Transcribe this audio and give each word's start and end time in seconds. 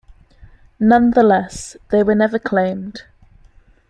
Nonetheless, 0.79 1.77
they 1.91 2.01
were 2.01 2.15
never 2.15 2.39
claimed. 2.39 3.03